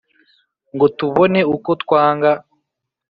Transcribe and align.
ngo 0.73 0.85
tubone 0.97 1.39
uko 1.55 1.69
twanga 1.81 2.31